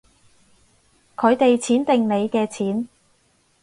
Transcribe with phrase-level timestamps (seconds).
[1.15, 2.87] 佢哋錢定你嘅錢